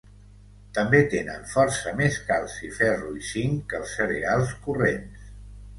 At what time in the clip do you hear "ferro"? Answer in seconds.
2.81-3.15